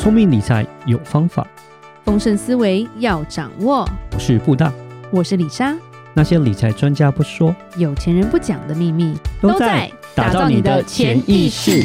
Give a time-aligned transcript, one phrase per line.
[0.00, 1.46] 聪明理财有方法，
[2.06, 3.86] 丰盛思维要掌握。
[4.14, 4.72] 我是布大，
[5.10, 5.76] 我是李莎。
[6.14, 11.84] 那些理财专家不说，有钱人不讲的秘密，都在打造你的潜意识。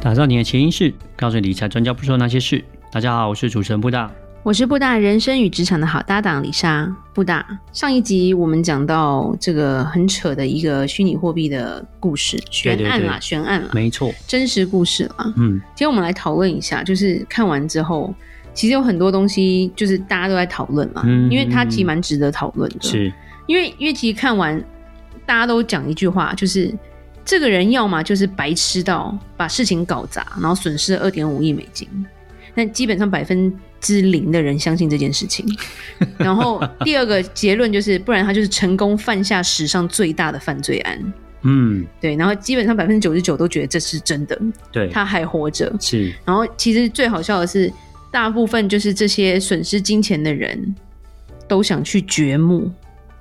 [0.00, 2.64] 打造你的潜意识，告诉理财专家不说那些事。
[2.90, 4.10] 大家好，我是主持人布大。
[4.42, 6.90] 我是布大人生与职场的好搭档李莎。
[7.12, 15.30] 布大，上一集我们讲到这个很扯的一个虚拟货币的故事，悬案啦，悬案啦，没错，真实故事啦。
[15.36, 18.14] 嗯，今天我们来讨论一下，就是看完之后，
[18.54, 22.80] 其实有很多东西就是大家都在讨论嘛，嗯，因为它其实蛮值得讨论的。
[22.80, 23.12] 是，
[23.46, 24.58] 因为因为其实看完，
[25.26, 26.74] 大家都讲一句话，就是
[27.26, 31.86] 这个人要么就是白痴到把事情搞砸，然后损失了二点五亿美金。
[32.54, 35.46] 但基本上百分之零的人相信这件事情，
[36.18, 41.12] 然后第二个结论就是，不然他就是成功犯下史上最大的犯罪案。
[41.42, 42.14] 嗯，对。
[42.16, 44.38] 然后基本上百分之九十九都觉得这是真的。
[44.70, 45.74] 对，他还活着。
[45.80, 46.14] 是。
[46.24, 47.72] 然后其实最好笑的是，
[48.10, 50.74] 大部分就是这些损失金钱的人
[51.48, 52.70] 都想去掘墓。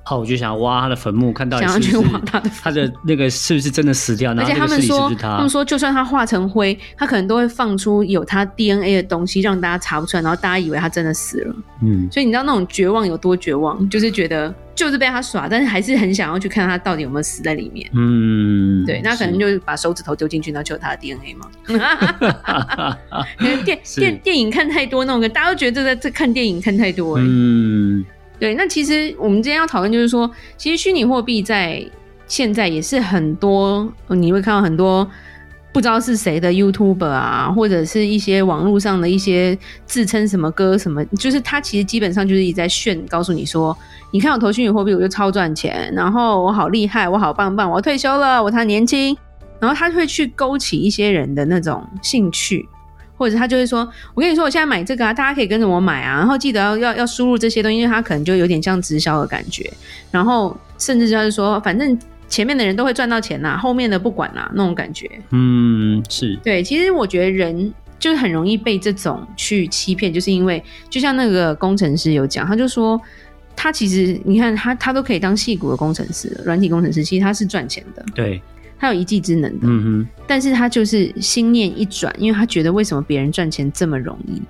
[0.10, 4.34] 好，我就想要挖他的坟墓，看到是是想要去挖他的，他的那个是不是真的死掉？
[4.34, 11.56] 而且他们说，他们说，就算他化成灰，他可能都会放出有他 DNA 的东西，让大家查不出来，然后大家以为他真的死了。
[11.84, 13.88] 嗯，所以你知道那种绝望有多绝望？
[13.88, 17.88] 就是觉得就是被他耍，但是还是很想要去看他到底有没有死在里面。
[17.94, 22.98] 嗯，对，那可能就是把手指头丢进去，然后就有他的 DNA 嘛。
[23.38, 27.20] 电电电影看太多那种，大家都觉得在这看电影看太多。
[27.20, 28.04] 嗯。
[28.40, 31.86] 对，那其实我们今天要讨论就是说，其实虚拟货币在
[32.26, 35.06] 现在也是很多，你会看到很多
[35.74, 43.78] 不知道是谁的 YouTube 啊，或者是一些网络上的一些自称什么哥什么，就是他其实基本上就是一直在炫，告诉你说，
[44.12, 49.18] 你看我投虚拟货币我就超赚钱，然后我好厉害，我好棒棒，我要退休了，我才年轻，
[49.60, 52.68] 然后他会去勾起一些人的那种兴趣。
[53.20, 53.80] 或者他就会说
[54.16, 59.70] ：“我跟你说，我现在买这个啊，大家可以跟着我买啊，然后记得要要要输入这些东西，因为他可能就有点像直销的感觉。
[60.10, 65.12] 然后甚至就是说，反正前面的人都会赚到钱呐、啊，后面的不管啦、啊，那种感觉。
[65.32, 66.64] 嗯，是对。
[66.64, 72.98] 其实我觉得人就是很容易被这种去欺骗，就是因为就像那个工程师有讲，他就说
[73.54, 78.06] 他其实你看他他都可以当戏骨的工程师，软体工程师，其实他是赚钱的。
[78.16, 78.42] 对。”
[78.80, 84.42] 他有一技之能的，嗯哼，但是他就是心念一转，因为他觉得为什么别人赚钱这么容易，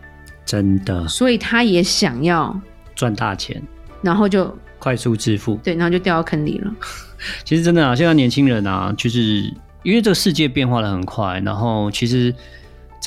[0.46, 2.58] 真的，所以他也想要
[2.96, 3.62] 赚大钱，
[4.02, 6.72] 然后就快速致富，对，然后就掉到坑里了。
[7.44, 9.52] 其实真的啊，现在年轻人啊，就是
[9.84, 12.34] 因为这个世界变化的很快，然后其实。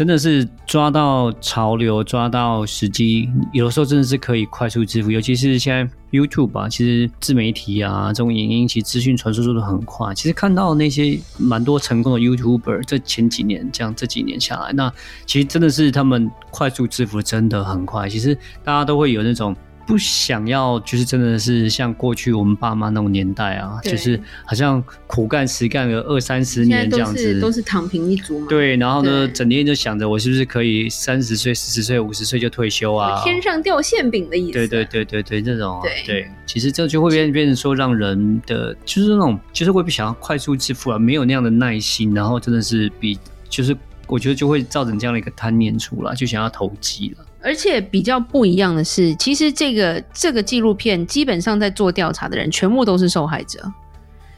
[0.03, 5.13] 真的是抓到潮流，抓到时机，有的时候真的是可以快速致富。
[5.13, 10.13] 尤其是现在 YouTube 吧，其实自媒体啊，这种影音，其实资讯传输速度很快。
[10.13, 14.93] 其实看到那些蛮多成功的 YouTuber，这前几年这样，这几年下来，那
[15.25, 18.09] 其实真的是他们快速致富真的很快。
[18.09, 18.35] 其实
[18.65, 19.55] 大家都会有那种。
[19.87, 28.47] 不想要，就是真的是像过去我们爸妈那种年代啊，就是好像苦干实干个二三十年这样子，都是，躺平一族嘛。
[28.49, 33.23] 对，然后呢，整天就想着我是不是可以三十岁、四十岁、五十岁就退休啊？
[33.25, 34.53] 天上掉馅饼的意思。
[34.53, 43.19] 对对对对对，这种对，对，其实这就会变变成说，让人的就是那种，就是会不想要快速致富啊，没有那样的耐心，然后真的是比
[43.49, 43.77] 就是
[44.07, 47.25] 我觉得就会造成这样的一个贪念出来，就想要投机了。
[47.43, 53.61] 而且比较不一样的是，其实这个这个纪录片基本上在做调查的人全部都是受害者。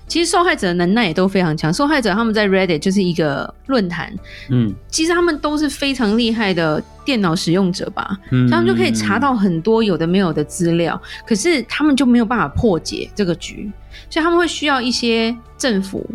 [0.07, 1.73] 其实受害者的能耐也都非常强。
[1.73, 4.15] 受害者他们在 Reddit 就是一个论坛，
[4.51, 11.01] 嗯，其实他们都是非常厉害的电脑使用者吧，嗯，他们就可以查到很多有的没有的资料。
[11.27, 13.73] 可是他们就没有办法破解这个局，
[14.11, 16.07] 所以他们会需要一些政府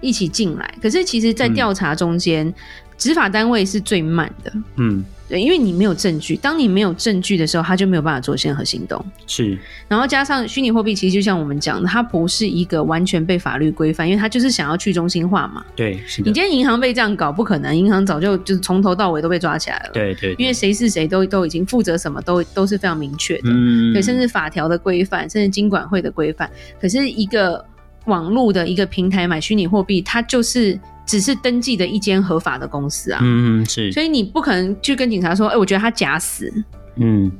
[0.00, 0.72] 一起进来。
[0.80, 2.54] 可是其实，在调查中间，嗯，
[2.96, 5.04] 执法单位是最慢的，嗯。
[5.26, 9.02] 对，因为你没有证据，当你没有证据的时候，他就没有办法做任何行动。
[9.26, 15.64] 是，然后加上虚拟货币，其实就像我们讲的，它不是一个完全被法律规范，因为它就是想要去中心化嘛。
[15.74, 16.28] 对，是的。
[16.28, 19.90] 你今天银行被这样搞，不可能，银行早就就是从头到尾都被抓起来了。
[19.94, 20.36] 对对，对。
[20.38, 23.44] 因为谁是谁都都已经负责什么都都是非常明确的。
[23.46, 23.94] 嗯。
[23.94, 26.48] 对，甚至法条的规范，甚至金管会的规范。
[26.78, 27.64] 可是一个
[28.04, 30.78] 网络的一个平台买虚拟货币，它就是。
[31.06, 36.52] 只是登记的一间合法的公司啊，嗯嗯，是，所以你不可能去跟警察说，哎、欸，我觉得他假死，
[36.96, 37.30] 嗯，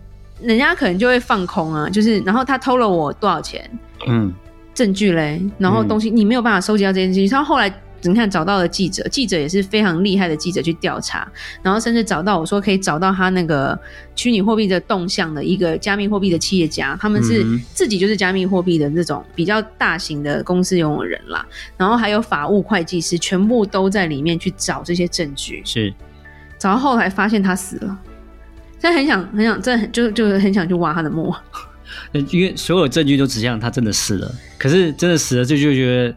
[0.41, 3.71] 人家可能就会放空啊，就是，然后他偷了我多少钱，
[4.07, 4.33] 嗯，
[4.75, 7.73] 证据嘞，然后东西你没有办法收集到这件事情，他后来。
[8.05, 11.27] 你看，找到了记者，记者也是非常厉害的记者去调查，
[11.63, 13.79] 然后甚至找到我说可以找到他那个
[14.15, 21.47] 虚拟货币的动向的一个加密货币的企业家，他们是自己就是加密货币的这种比较大型的公司拥有人啦，
[21.77, 25.63] 然后还有法务会计师，全部都在里面去找这些证据。
[25.65, 25.93] 是，
[26.59, 27.99] 找到后来发现他死了，
[28.81, 31.35] 他很想很想，真的很就就很想去挖他的墓，
[32.31, 36.15] 因为所有证据都指向他真的死了，可是真的死了就就觉得。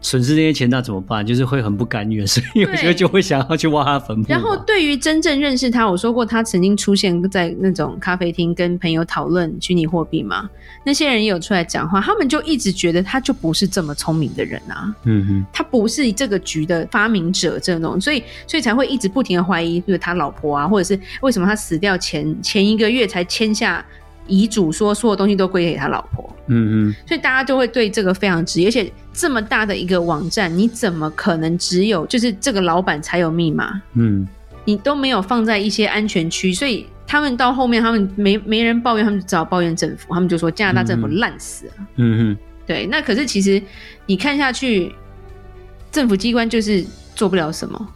[0.00, 1.24] 损失这些钱那怎么办？
[1.26, 4.24] 就是会很不甘愿， 所以有时候就会想要去挖他坟墓。
[4.28, 10.48] 然后对于真正认识他，我说过他曾经出现在那种咖啡厅跟朋友讨论虚拟货币嘛，
[10.84, 23.84] 那些人也有出来讲话，他们就一直觉得他就不是这么聪明的人啊，嗯哼，他不是这个局的发明者这种，所以所以才会一直不停的怀疑，就是他老婆啊，或者是为什么他死掉前前一个月才签下。
[24.26, 33.80] 遗嘱说所有东西都归给他老婆，嗯嗯，所以大家就会对这个非常质疑，而且这么大的一个网站，你怎么可能只有就是这个老板才有密码？
[33.94, 34.26] 嗯，
[34.64, 43.62] 你都没有放在一些安全区，所以他们到后面他们没没人抱怨，他们就只好抱怨政府，他们就说加拿大政府烂死了，嗯哼，对，那可是其实
[44.06, 44.92] 你看下去，
[45.92, 47.88] 政府机关就是做不了什么。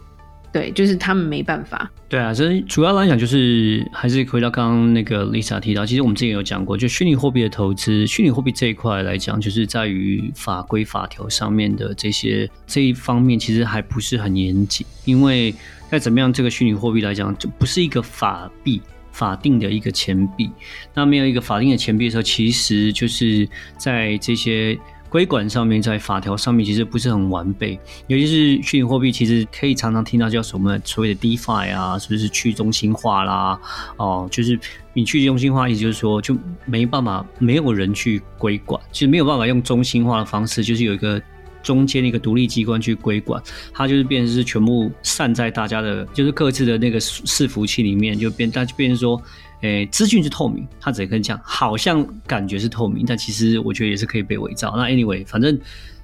[0.55, 1.91] 对，就是他们没办法。
[2.07, 14.87] 对啊，所以主要来讲就是还是回到刚刚那个 Lisa 提到，其实我们之前有讲过，就虚拟货币的投资，虚拟货币这一块来讲，就是在于法规法条上面的这些这一方面，其实还不是很严谨。
[15.03, 15.53] 因为
[15.91, 18.81] 再怎么样，这个虚拟货币来讲，就不是一个法币
[19.11, 20.49] 法定的一个钱币。
[20.93, 23.45] 那没有一个法定的钱币的时候，其实就是
[23.77, 24.79] 在这些。
[25.15, 33.57] 规管上面，在法条上面其实不是很完备，尤其是虚拟货币，其实可以常常听到叫什么所谓的 DeFi 啊，是不是去中心化啦？
[33.95, 34.59] 哦，就是
[34.91, 36.35] 你去中心化，意思就是说就
[36.65, 41.21] 没办法，没有人去规管，其实没有办法用中心化的方式，就是有一个
[41.63, 43.41] 中间的一个独立机关去规管，
[43.73, 49.21] 它就是变成是全部散在大家的，就是各自的那个伺服器里面，就变，它就变成说。
[49.61, 54.73] 诶，资讯是透明，他只能讲，好像感觉是透明，但其实我觉得也是可以被伪造。
[54.77, 55.59] 那 anyway，反正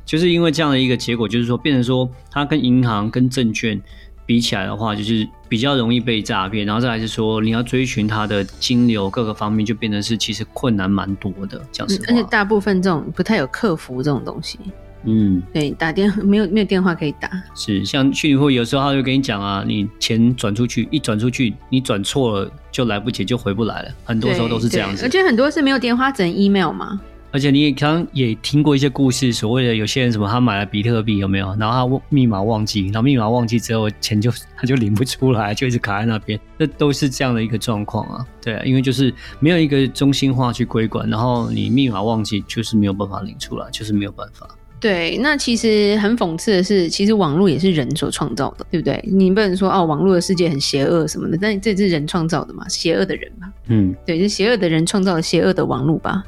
[0.06, 3.80] 就是因为这样的一个结果，就是说变成说，它跟银行跟证券
[4.26, 6.66] 比起来的话，就是比较容易被诈骗。
[6.66, 11.62] 然后再来是说，你要追寻它的金流各个方面，就变成是其实困难蛮多的。
[11.72, 14.58] 讲实话，而且大部分这种不太有客服这种东西。
[15.04, 25.04] 嗯，对，打电话 没有没有电话可以打，是像虚拟货币有时候他就跟你讲啊，你钱转出去，一转出去你转错了就来不及，就回不来了，很多时候都是这样子。
[25.06, 27.00] 而且很多是没有电话，只能 email 嘛。
[27.34, 31.56] 而且你也刚刚也听过一些故事，所谓的有些人什么他买了比特币有没有？
[31.58, 38.28] 然后他密码忘记，然后密码忘记之后钱就他就领不出来，就一直卡在那边，这都是这样的一个状况啊。
[38.44, 44.46] 对啊，因为就是没有一个中心化去规管，然后你密码忘记就是没有办法领出来，就是没有办法。
[44.82, 49.00] 对，那其实很讽刺的是，其实网络也是人所创造的，对不对？
[49.08, 56.24] 你不能说哦，网络的世界很邪恶什么的，但这是人创造的嘛，邪恶的人嘛，嗯，对，是邪恶的人创造了邪恶的网络吧？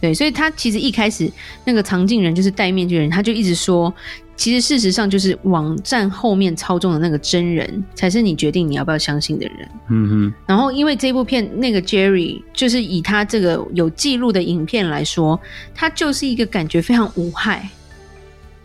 [0.00, 1.30] 对，所以他其实一开始
[1.64, 3.94] 那个藏镜人就是戴面具人，他就一直说，
[4.34, 9.68] 其实事实上就是网站后面操纵的那个真人，才是你决定你要不要相信的人。
[9.90, 10.34] 嗯哼。
[10.44, 15.38] 然后因为这部片那个 Jerry 就是以他这个有记录的影片来说，
[15.72, 17.70] 他就是一个感觉非常无害。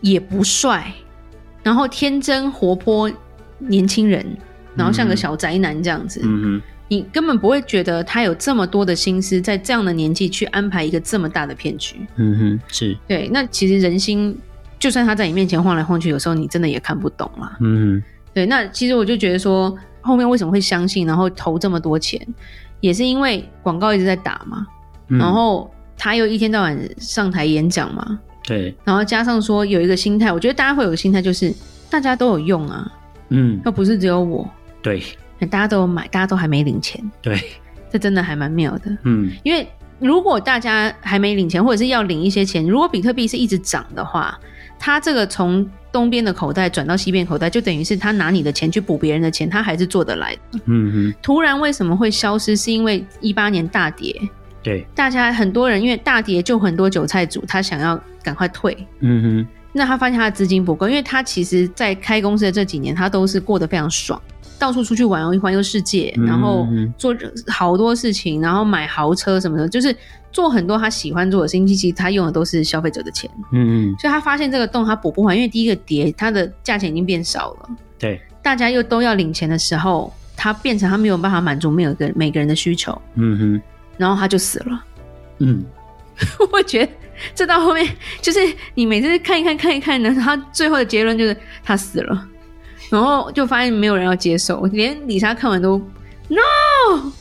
[0.00, 0.92] 也不帅，
[1.62, 3.10] 然后天真活泼
[3.58, 4.24] 年轻人，
[4.76, 6.20] 然后像个小宅男这样子，
[6.90, 13.28] 你根本不会觉得他有这么多的心思在这样的年纪去安排一个这么大的骗局，嗯哼，是对。
[13.30, 14.34] 那其实人心，
[14.78, 18.46] 就算他在你面前晃来晃去，有时候你真的也看不懂啦，嗯哼，对。
[18.46, 22.26] 那其实我就觉得说，后面为什么会相信，然后投这么多钱，
[22.80, 24.66] 也是因为广告一直在打嘛，
[25.08, 28.18] 嗯，然后他又一天到晚上台演讲嘛。
[28.48, 31.52] 对，然后加上说有一个心态，我觉得大家会有个心态，就是
[31.90, 32.90] 大家都有用啊，
[33.28, 34.48] 嗯，又不是只有我，
[34.80, 35.02] 对，
[35.50, 37.38] 大家都有买，大家都还没领钱，对，
[37.92, 44.40] 这真的还蛮妙的，嗯，因为如果大家还没领钱，或者是要领一些钱，如果比特币是一直涨的话，
[44.78, 52.56] 它这个从东边的口袋转到西边口袋，就等于是他拿你的钱去补别人的钱，他还是做得来的，嗯哼，突然为什么会消失？
[52.56, 54.18] 是因为一八年大跌。
[54.68, 58.76] 对，大家很多人因为大跌就很多韭菜主，他想要赶快退。
[59.00, 64.20] 嗯哼，那他发现他的资金不够，因为他其实在开公司的这几年，他都是过得非常爽，
[64.58, 69.96] 到处出去玩，环游世界，然后做好多事情，然后买豪车什么的，就是
[70.30, 71.66] 做很多他喜欢做的事情。
[71.66, 73.30] 其实他用的都是消费者的钱。
[73.52, 77.70] 嗯嗯，所以他发现这个洞他补不完，因为第一个跌，它的价钱已经变少了。
[77.98, 83.00] 对，大家又都要领钱的时候，他变成他没有办法满足每个每个人的需求。
[83.14, 83.62] 嗯哼。
[83.98, 84.84] 然后他就死了，
[85.40, 85.62] 嗯，
[86.50, 86.92] 我觉得
[87.34, 87.86] 这到后面
[88.22, 88.38] 就是
[88.74, 92.28] 你每次看一看看一看呢，他最后的结论就是他死了，
[92.88, 95.76] 然后就发现没有人要接受，连李莎看完都
[96.28, 97.12] no，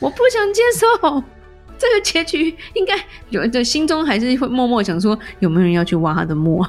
[0.00, 1.22] 我不想接受。
[1.76, 2.94] 这个结局，应该
[3.30, 6.64] 有的心中还是会默默想说有没有人要去挖他的墓，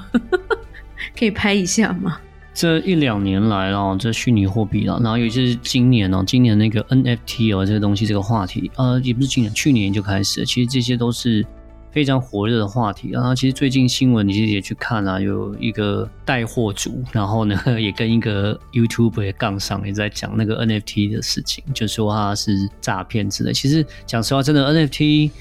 [1.18, 2.20] 可以拍一下吗？
[2.56, 11.46] 这一两年来哦，这虚拟货币啊，然后尤其是今年哦，今年那个 NFT 哦，这个东西这个话题，呃，也不是今年，去年就开始了，其实这些都是。
[11.92, 13.34] 非常火热的话题啊！
[13.34, 23.54] 其实最近新闻你其实也去看啊，有一个带货主，然后呢 也跟一个 YouTube 也杠上，也在讲那个 NFT 的事情，就说他是诈骗之类。
[23.54, 25.32] 其实讲实话，真的 NFT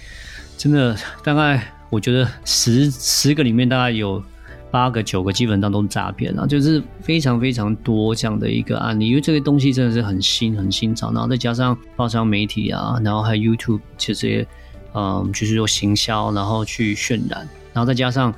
[0.57, 4.23] 真的大概我觉得十十个里面大概有
[4.75, 14.45] 八个九个基本上都是诈骗啊，就是非常非常多这样的一个案例，因为这个东西真的是很新很新潮，然后再加上报章媒体啊，然后还有 YouTube 这些。
[14.97, 18.33] 嗯，就是说行销，然后去渲染，然后再加上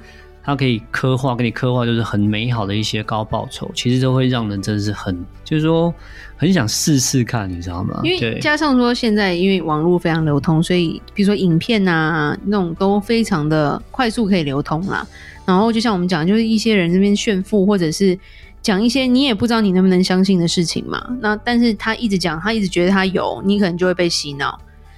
[0.46, 5.12] 它可以刻画，给你刻画就是很美好的一些高报酬，其实都会让人真的是很，
[5.42, 5.92] 就是说
[6.36, 8.00] 很想试试看，你知道吗？
[8.04, 15.04] 因为加上说现在因为网络非常流通，所以比如说影片啊那种都非常的快速可以流通啦。
[15.44, 18.16] 然后就像我们讲，就是一些人这边炫富，或者是
[18.62, 21.04] 讲一些你也不知道你能不能相信的事情嘛。
[21.20, 24.56] 那但是他一直讲，他一直觉得他有，你可能就会被洗脑。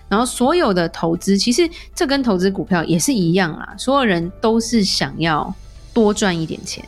[0.08, 3.74] 然后所有的投资，其实这跟投资股票也是一样啦。
[3.76, 5.54] 所有人都是想要
[5.92, 6.84] 多赚一点钱，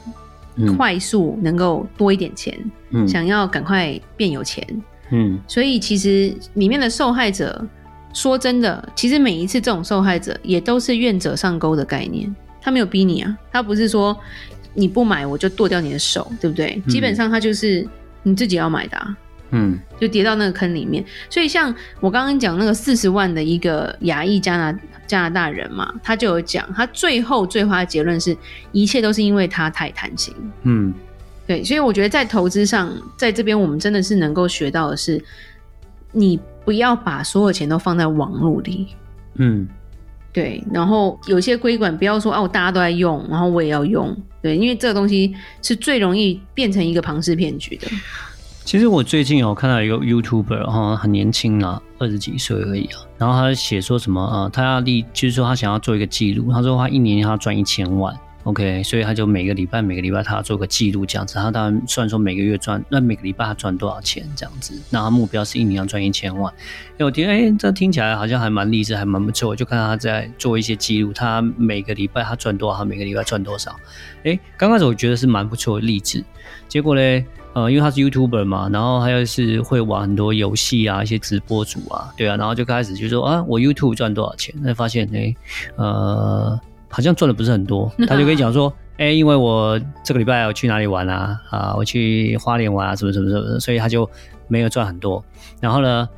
[0.56, 2.58] 嗯、快速能够多一点钱，
[2.90, 4.66] 嗯、想要赶快变有钱。
[5.10, 7.66] 嗯，所以其实里面的受害者，
[8.14, 12.34] 说真的，其实每一次这种受害者也都是愿者上钩的概念。
[12.62, 14.16] 他没有逼你啊，他不是说
[14.72, 16.80] 你不买我就剁掉你的手，对不对？
[16.86, 17.86] 嗯、基本上他就是
[18.22, 19.16] 你自己要买的啊。
[19.52, 28.36] 嗯，就跌到那个坑里面，所以像我刚刚讲那个四十万的一个亚裔加拿加拿大人嘛，他就有讲，他最后最后的结论是
[28.70, 30.32] 一切都是因为他太贪心。
[30.62, 30.94] 嗯，
[31.48, 35.20] 对，所以我觉得在投资上，在这边我们真的是能够学到的是，
[36.12, 38.86] 你不要把所有钱都放在网络里。
[39.34, 39.66] 嗯，
[40.32, 47.88] 对，然后有些规管不要说哦，大家都在用，然后我也要用，对，因为这个东西是最容易变成一个庞氏骗局的。
[48.64, 53.00] 其实我最近有看到一个 YouTuber 哈，很年轻啊，二十几岁而已啊。
[53.18, 56.52] 然后他写说什么啊、他要立，就是说他想要做一个记录。
[56.52, 61.34] 他说他一年要赚一千万，OK，所以他就每个礼拜每个礼拜他要做个记录这样子。
[61.34, 64.80] 他当然算说每个月赚，那每个礼拜他赚多少钱这样子。
[64.88, 66.52] 那他目标是一年要赚一千万。
[66.98, 69.48] 哎，我听，哎，这听起来好像还蛮励志，还蛮不错。
[69.48, 73.74] 我就看他在做一些记录，他每个礼拜他赚多少，他每个礼拜赚多少。
[74.22, 76.22] 哎，刚开始我觉得是蛮不错的励志，
[76.68, 77.24] 结果呢？
[77.52, 84.54] 呃，因为他是 YouTuber 嘛，然后还有是会玩很多游戏啊，一些直播主啊，对啊，然后就开始就说啊，我 YouTube 赚多少钱？
[84.60, 85.34] 那发现哎，
[85.76, 87.90] 呃，好像赚的不是很多。
[88.06, 91.40] 他就跟你讲说，哎，因为我这个礼拜要去哪里玩啊？
[91.50, 94.08] 啊，我去花莲玩啊，什么什么什么的，所以他就
[94.46, 95.24] 没有赚很多。
[95.60, 96.08] 然后呢，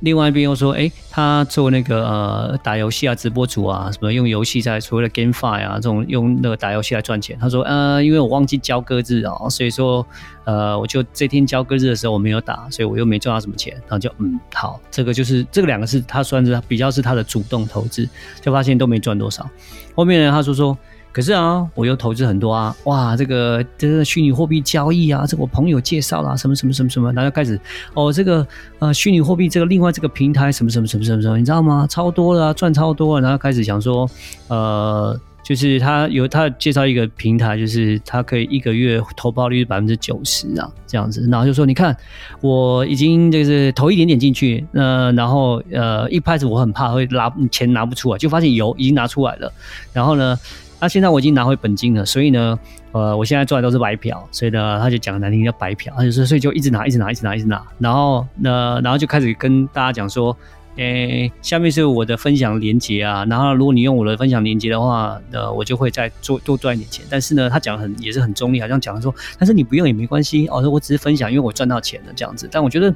[0.00, 7.38] 另外一边又说，哎，他做那个呃打游戏啊，直播主啊，什么用游戏在所谓的 GameFi 啊，这种用那个打游戏来赚钱。
[7.40, 10.06] 他说，呃，因为我忘记交割日啊，所以说，
[10.44, 13.72] 呃，我就这天交割日的时候我没有打，所以我又没赚到什么钱。
[13.88, 18.08] 然后就嗯，好，这个就是这个两个是他算是比较是他的主动投资，
[18.40, 19.48] 就发现都没赚多少。
[19.94, 20.76] 后面呢，他说说。
[21.14, 27.56] 可是啊，我又投资很多啊，哇，这个这个虚拟货币交易啊，这我朋友介绍啦，什么什么什么什么，然后开始
[27.94, 28.44] 哦，这个
[28.80, 31.86] 呃虚拟货币这个另外这个平台什么什么什么什么什么，你知道吗？
[31.88, 34.10] 超多了，赚超多了，然后开始想说，
[34.48, 41.96] 呃，就是他有他介绍一个平台，就是他可以一个月投报率百分之九十啊，这样子，然后就说你看
[42.40, 49.52] 我已经就是投一点点进去，呃，然后呃一开始我很怕会拿钱拿不出来，就发现有已经拿出来了，
[49.92, 50.36] 然后呢。
[50.84, 52.58] 那现在我已经拿回本金了，所以呢，
[52.92, 60.36] 呃，我现在赚的都是白嫖，所以呢，他就讲难听叫白嫖，他就说，所以就一直拿，一直拿，一直拿，一直拿，然后呢，然后就开始跟大家讲说，
[60.76, 67.02] 诶，下面是我的分享连接啊，然后如果你用我的分享连接的话，呃，我就会再做多赚一点钱。
[67.08, 72.46] 但是呢，他讲很也是很中立，好像讲说，但是你不用也没关系，哦，我只是分享，因为我赚到钱了这样子。
[72.52, 72.94] 但我觉得，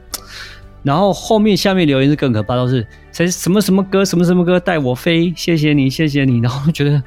[0.82, 7.02] 然后后面下面留言是更可怕，都是谁什么什么歌，什么什么歌带我飞，谢谢你，谢谢你，然后觉得。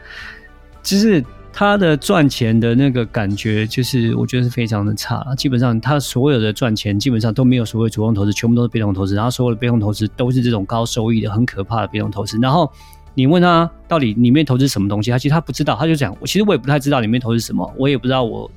[0.84, 1.24] 就是
[1.54, 5.24] 他的赚钱的那个感觉，就是我觉得是非常的差。
[5.38, 9.16] 基本上他所有的赚钱，基本上都没有所谓主动投资，全部都是被动投资。
[9.16, 12.40] 然后所有的被动投资都是这种高收益的、很可怕的被动投资。
[12.42, 12.72] 然后
[13.14, 15.76] 你问他到底里面投资什么东西，他其实他不知道。
[15.76, 18.50] 他就讲，我其实我也不太知道里面投资什么，我也不知道我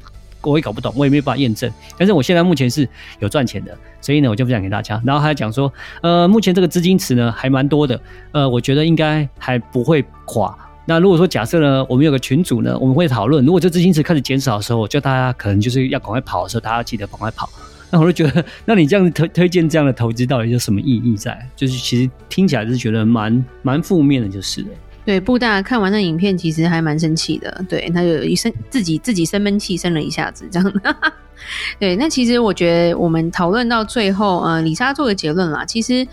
[0.42, 1.68] 我也搞不懂，我也没办法验证。
[1.98, 2.88] 但是我现在目前是
[3.18, 5.02] 有赚钱的，所以呢，我就分享给大家。
[5.04, 8.00] 然后他讲说，呃，目前这个资金池呢还蛮多的，
[8.30, 10.56] 呃，我觉得应该还不会垮。
[10.86, 17.48] 那如果说假设呢，我们有个群组呢，我们会讨论，如果这资金池开始减少的时候，就大家可能就是要赶快跑的时候，大家记得赶快跑。
[17.90, 21.48] 那我就觉得， 那你这样推推荐这样的投资，到底有什么意义在？
[21.54, 24.68] 就是其实听起来是觉得蛮蛮负面的，就是了。
[25.06, 27.64] 对，布大看完那影片，其实还蛮生气的。
[27.68, 30.96] 对，他就一生自己自己生闷气，生了一下子这样的。
[31.78, 36.06] 对，那其实我觉得我们讨论到最后，呃，李莎做个结论啦，其实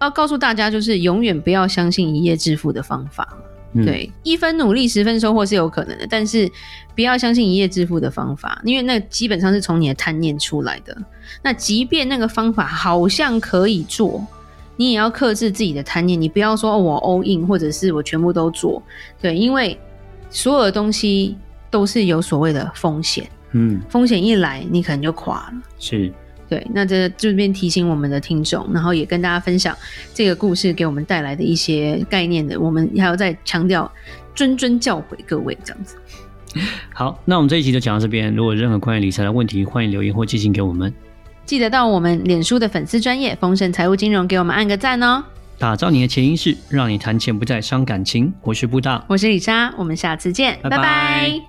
[0.00, 3.26] 要告诉大家，就是永远不要相信一夜致富的方法。
[3.72, 6.50] 嗯、对，一分努力十分收获是有可能的，但是
[6.94, 10.96] 不要相信一夜致富的方法，因为那基本上是从你的贪念出来的。
[11.42, 14.26] 那即便那个方法好像可以做。
[14.80, 18.80] 你也要克制自己的贪念，你不要说哦，我 all in，或者是我全部都做，
[19.20, 19.76] 对，因为
[20.30, 21.36] 所有的东西
[21.68, 26.12] 都是有所谓的风险，嗯，风险一来，你可能就垮了，是，
[26.48, 29.76] 对，那这这边提醒我们的听众，然后也跟大家分享
[30.14, 33.90] 这个故事给我们带来的一些概念的，我们还要再强调，
[34.34, 35.96] 谆谆教诲各位这样子。
[36.94, 40.92] 好，那我们这一期就讲到这边，如果有任何关于理财的问题，欢迎留言或寄信给我们。
[41.44, 45.22] 记得到我们脸书的粉丝专业丰盛财务金融给我们按个赞哦！
[45.58, 48.32] 打造你的钱意识，让你谈钱不再伤感情。
[48.42, 50.76] 我是布大，我是李莎，我们下次见，拜拜。
[50.76, 51.47] 拜拜。